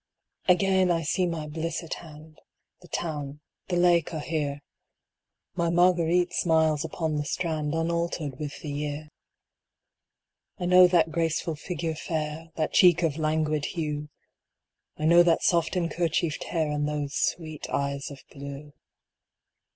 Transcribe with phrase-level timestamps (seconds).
[0.47, 2.39] Again I see my bliss at hand;
[2.81, 4.63] The town, the lake are here.
[5.53, 9.09] My Marguerite smiles upon the strand Unalter'd with the year.
[10.55, 10.57] 164 Poems.
[10.57, 14.09] I know that graceful figure fair, That cheek of languid hue;
[14.97, 18.73] I know that soft enkerchief d hair, And those sweet eyes of blue.